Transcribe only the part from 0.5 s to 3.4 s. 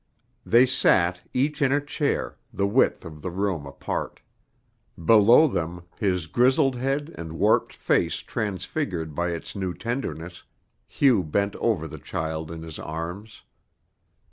sat, each in a chair, the width of the